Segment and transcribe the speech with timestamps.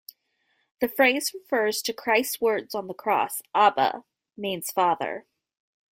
[0.79, 4.03] The phrase refers to Christ's words on the cross: "Abba"
[4.35, 5.27] means "father".